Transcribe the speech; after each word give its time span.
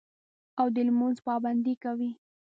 او 0.59 0.67
د 0.75 0.77
لمونځ 0.87 1.17
پابندي 1.27 1.75
کوي 1.83 2.11